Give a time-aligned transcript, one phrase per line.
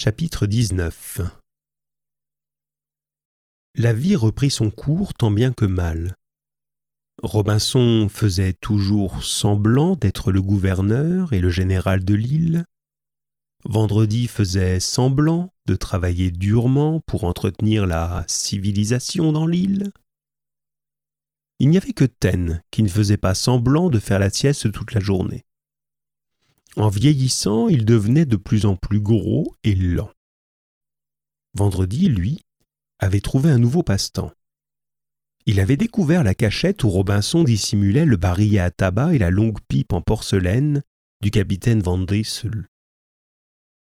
[0.00, 1.22] Chapitre 19
[3.74, 6.14] La vie reprit son cours tant bien que mal.
[7.20, 12.64] Robinson faisait toujours semblant d'être le gouverneur et le général de l'île.
[13.64, 19.90] Vendredi faisait semblant de travailler durement pour entretenir la civilisation dans l'île.
[21.58, 24.92] Il n'y avait que Taine qui ne faisait pas semblant de faire la sieste toute
[24.92, 25.44] la journée.
[26.76, 30.10] En vieillissant, il devenait de plus en plus gros et lent.
[31.54, 32.42] Vendredi, lui,
[32.98, 34.32] avait trouvé un nouveau passe-temps.
[35.46, 39.58] Il avait découvert la cachette où Robinson dissimulait le barillet à tabac et la longue
[39.66, 40.82] pipe en porcelaine
[41.22, 42.04] du capitaine Van.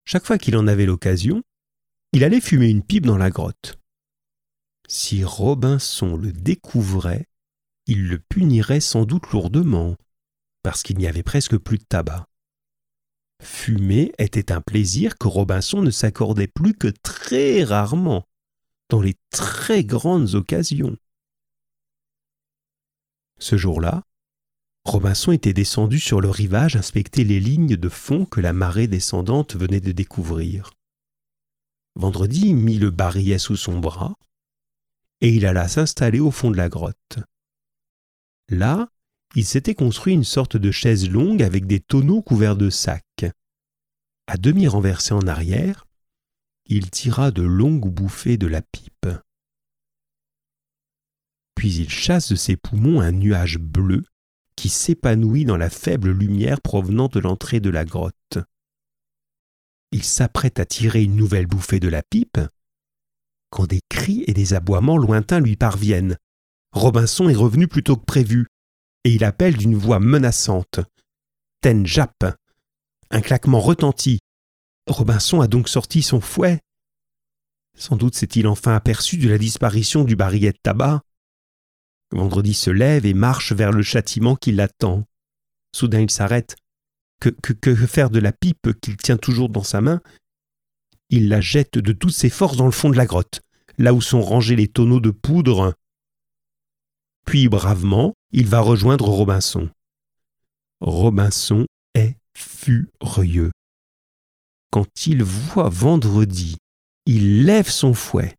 [0.04, 1.42] Chaque fois qu'il en avait l'occasion,
[2.12, 3.78] il allait fumer une pipe dans la grotte.
[4.88, 7.26] Si Robinson le découvrait,
[7.86, 9.96] il le punirait sans doute lourdement,
[10.62, 12.29] parce qu'il n'y avait presque plus de tabac.
[13.40, 18.26] Fumer était un plaisir que Robinson ne s'accordait plus que très rarement,
[18.88, 20.96] dans les très grandes occasions.
[23.38, 24.04] Ce jour-là,
[24.84, 29.56] Robinson était descendu sur le rivage inspecter les lignes de fond que la marée descendante
[29.56, 30.72] venait de découvrir.
[31.96, 34.16] Vendredi mit le barillet sous son bras
[35.20, 37.18] et il alla s'installer au fond de la grotte.
[38.48, 38.88] Là,
[39.34, 43.04] il s'était construit une sorte de chaise longue avec des tonneaux couverts de sacs.
[44.30, 45.88] À demi renversé en arrière,
[46.66, 49.08] il tira de longues bouffées de la pipe.
[51.56, 54.04] Puis il chasse de ses poumons un nuage bleu
[54.54, 58.38] qui s'épanouit dans la faible lumière provenant de l'entrée de la grotte.
[59.90, 62.38] Il s'apprête à tirer une nouvelle bouffée de la pipe
[63.50, 66.16] quand des cris et des aboiements lointains lui parviennent.
[66.70, 68.46] Robinson est revenu plus tôt que prévu,
[69.02, 70.78] et il appelle d'une voix menaçante.
[71.62, 72.38] Ten Jap.
[73.10, 74.20] Un claquement retentit.
[74.86, 76.60] Robinson a donc sorti son fouet.
[77.76, 81.02] Sans doute s'est-il enfin aperçu de la disparition du barillet de tabac.
[82.12, 85.04] Vendredi se lève et marche vers le châtiment qui l'attend.
[85.74, 86.56] Soudain il s'arrête.
[87.20, 90.00] Que, que, faire de la pipe qu'il tient toujours dans sa main?
[91.10, 93.42] Il la jette de toutes ses forces dans le fond de la grotte,
[93.76, 95.74] là où sont rangés les tonneaux de poudre.
[97.26, 99.68] Puis bravement, il va rejoindre Robinson.
[100.80, 101.66] Robinson
[102.40, 103.50] furieux.
[104.70, 106.56] Quand il voit vendredi,
[107.06, 108.36] il lève son fouet.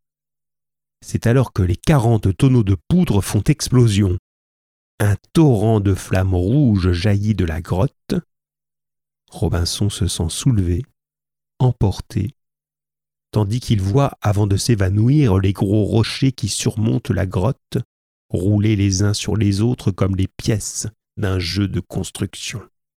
[1.06, 4.18] C'est alors que les quarante tonneaux de poudre font explosion.
[5.00, 8.16] Un torrent de flammes rouges jaillit de la grotte.
[9.30, 10.84] Robinson se sent soulevé,
[11.60, 12.36] emporté,
[13.32, 17.78] tandis qu'il voit, avant de s'évanouir, les gros rochers qui surmontent la grotte
[18.30, 22.62] rouler les uns sur les autres comme les pièces d'un jeu de construction.